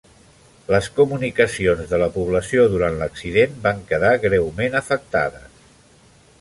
[0.75, 5.65] Les comunicacions de la població durant l'accident van quedar greument afectades.